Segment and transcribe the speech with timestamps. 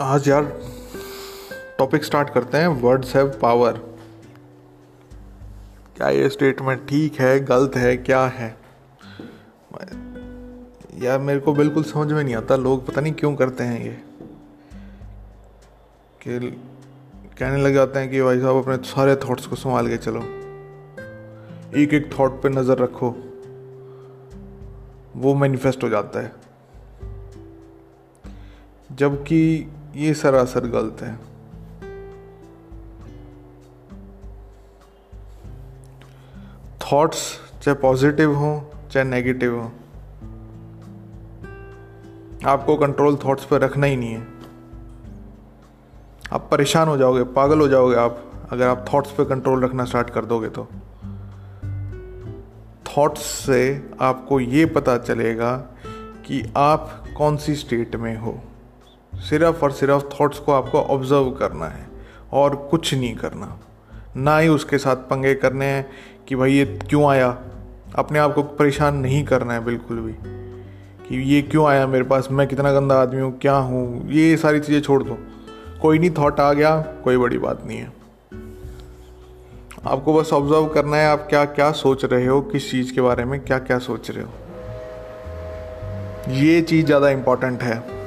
[0.00, 0.44] आज यार
[1.78, 2.68] topic start करते हैं.
[2.68, 3.72] वर्ड्स हैव पावर
[5.96, 8.56] क्या ये स्टेटमेंट ठीक है, गलत है, क्या है?
[10.98, 12.56] यार मेरे को बिल्कुल समझ में नहीं आता.
[12.56, 13.92] लोग पता नहीं क्यों करते हैं ये?
[16.22, 16.50] कि
[17.38, 20.22] कहने लग जाते हैं कि भाई साहब अपने सारे थॉट्स को संभाल के चलो.
[21.76, 23.10] एक एक थॉट पे नज़र रखो.
[25.16, 26.32] वो मैनिफेस्ट हो जाता है.
[28.92, 31.18] जबकि ये सरासर गलत है।
[36.80, 39.72] थॉट्स चाहे पॉजिटिव हो, चाहे नेगेटिव हो,
[42.46, 44.26] आपको कंट्रोल थॉट्स पर रखना ही नहीं है।
[46.32, 50.10] आप परेशान हो जाओगे, पागल हो जाओगे आप, अगर आप थॉट्स पे कंट्रोल रखना स्टार्ट
[50.10, 50.68] कर दोगे तो।
[52.88, 55.56] थॉट्स से आपको ये पता चलेगा
[56.26, 58.40] कि आप कौन सी स्टेट में हो।
[59.20, 61.86] सिर्फ़ और सिर्फ़ थॉट्स को आपको ऑब्ज़र्व करना है
[62.32, 63.60] और कुछ नहीं करना।
[64.16, 65.90] ना ही उसके साथ पंगे करने हैं
[66.28, 67.38] कि भाई ये क्यों आया?
[67.94, 70.12] अपने आप को परेशान नहीं करना है बिल्कुल भी।
[71.08, 72.28] कि ये क्यों आया मेरे पास?
[72.30, 74.10] मैं कितना गंदा आदमी हूँ, क्या हूँ?
[74.10, 75.18] ये सारी चीज़ें छोड़ दो।
[75.82, 77.92] कोई नहीं थॉट आ गया, कोई बड़ी बात नहीं है।
[79.86, 83.24] आपको बस ऑब्ज़र्व करना है, आप क्या क्या सोच रहे हो, किस चीज़ के बारे
[83.24, 84.30] में क्या क्या सोच रहे हो।
[86.34, 87.99] ये चीज़ ज़्यादा इंपॉर्टेंट है।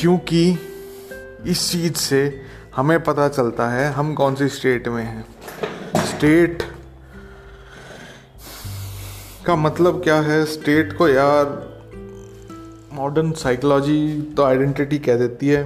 [0.00, 0.50] क्योंकि
[1.46, 2.20] इस चीज़ से
[2.76, 6.62] हमें पता चलता है हम कौन सी स्टेट में हैं। स्टेट
[9.46, 10.44] का मतलब क्या है?
[10.46, 11.46] स्टेट को यार
[12.92, 15.62] मॉडर्न साइकोलॉजी तो आइडेंटिटी कह देती है,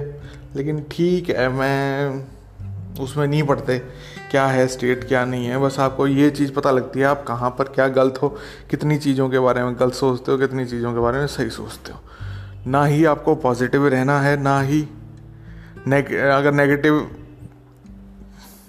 [0.55, 3.77] लेकिन ठीक है, मैं उसमें नहीं पढ़ते
[4.31, 7.49] क्या है स्टेट, क्या नहीं है। बस आपको ये चीज़ पता लगती है, आप कहाँ
[7.49, 8.29] पर क्या गलत हो,
[8.69, 11.91] कितनी चीज़ों के बारे में गलत सोचते हो, कितनी चीज़ों के बारे में सही सोचते
[11.91, 11.99] हो।
[12.67, 14.87] ना ही आपको पॉजिटिव रहना है, ना ही
[15.87, 16.99] नेग अगर नेगेटिव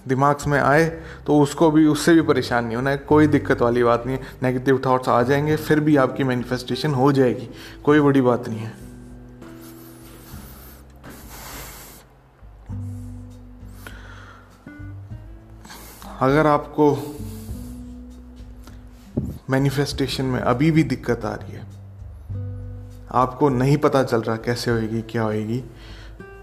[0.07, 0.85] दिमाग में आए
[1.25, 4.23] तो उसको भी, उससे भी परेशान नहीं होना है, कोई दिक्कत वाली बात नहीं है।
[4.43, 7.49] नेगेटिव थॉट्स आ जाएँगे, फिर भी आपकी मैनिफेस्टेशन हो जाएगी,
[7.83, 8.75] कोई बड़ी बात नहीं है।
[16.21, 16.91] अगर आपको
[19.49, 21.76] मैनिफेस्टेशन में अभी भी दिक्कत आ रही है
[23.11, 25.63] आपको नहीं पता चल रहा कैसे होएगी, क्या होएगी।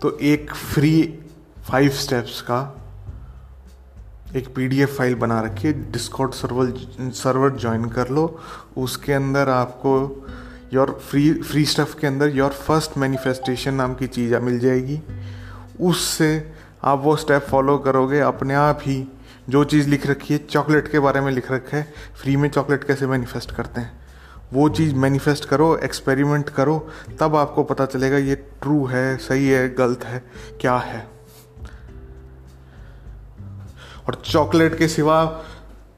[0.02, 1.20] तो एक फ्री
[1.68, 2.80] फाइव स्टेप्स का
[4.36, 6.72] एक पीडीएफ फ़ाइल बना रखिए डिस्कॉर्ड सर्वर
[7.14, 8.40] सर्वर ज्वाइन कर लो।
[8.76, 10.26] उसके अंदर आपको
[10.72, 15.00] योर फ्री फ्री स्टफ़ के अंदर योर फ़र्स्ट मैनिफेस्टेशन नाम की चीज़ मिल जाएगी।
[15.80, 16.52] उससे
[16.84, 19.06] आप वो स्टेप फॉलो करोगे, अपने आप ही
[19.48, 21.92] जो चीज़ लिख रखी है चॉकलेट के बारे में लिख रखा है
[22.22, 24.03] फ्री में चॉकलेट कैसे मैनिफेस्ट करते हैं।
[24.54, 26.76] वो चीज़ मैनिफेस्ट करो एक्सपेरिमेंट करो,
[27.20, 30.22] तब आपको पता चलेगा ये ट्रू है, सही है, गलत है,
[30.60, 31.06] क्या है।
[34.06, 35.24] और चॉकलेट के सिवा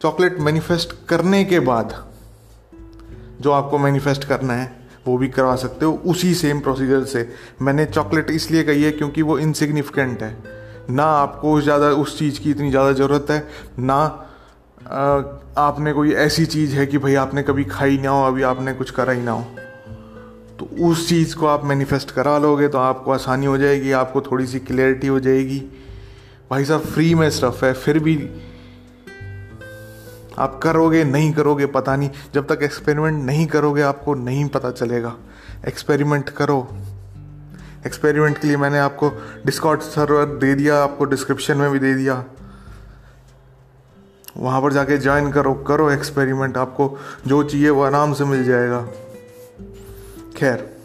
[0.02, 1.94] चॉकलेट मैनिफेस्ट करने के बाद
[3.40, 4.74] जो आपको मैनिफेस्ट करना है,
[5.06, 7.28] वो भी करवा सकते हो। उसी सेम प्रोसीजर से।
[7.62, 10.36] मैंने चॉकलेट इसलिए कही है क्योंकि वो इनसिग्निफिकेंट है।
[10.90, 13.38] ना आपको ज़्यादा उस चीज़ की इतनी ज़्यादा ज़रूरत है,
[13.78, 14.22] ना
[15.59, 18.91] आपने कोई ऐसी चीज़ है कि भाई आपने कभी खाई ना हो, अभी आपने कुछ
[18.91, 19.47] करा ही ना हो?
[20.59, 24.47] तो उस चीज़ को आप मैनिफेस्ट करा लोगे तो आपको आसानी हो जाएगी, आपको थोड़ी
[24.47, 25.59] सी क्लियरिटी हो जाएगी।
[26.50, 28.30] भाई साहब फ्री में स्टफ़ है, फिर भी
[30.38, 35.16] आप करोगे, नहीं करोगे, पता नहीं। जब तक एक्सपेरिमेंट नहीं करोगे, आपको नहीं पता चलेगा।
[35.68, 36.68] एक्सपेरिमेंट करो।
[37.86, 39.09] एक्सपेरिमेंट के लिए मैंने आपको
[39.47, 42.24] डिस्कॉट सर्वर दे दिया, आपको डिस्क्रिप्शन में भी दे दिया।
[44.36, 48.80] वहाँ पर जाके ज्वाइन करो करो एक्सपेरिमेंट आपको जो चाहिए वो आराम से मिल जाएगा।
[50.36, 50.77] खैर।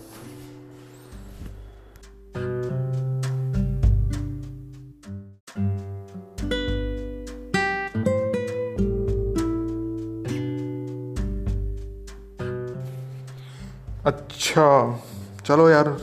[14.06, 15.00] अच्छा
[15.46, 15.98] चलो यार।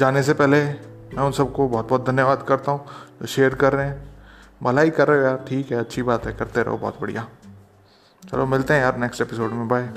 [0.00, 2.86] जाने से पहले मैं उन सबको बहुत बहुत धन्यवाद करता हूँ
[3.20, 4.15] जो शेयर कर रहे हैं।
[4.66, 7.26] भलाई कर रहे हो यार, ठीक है, अच्छी बात है, करते रहो, बहुत बढ़िया।
[8.22, 9.88] चलो मिलते हैं यार नेक्स्ट एपिसोड में बाय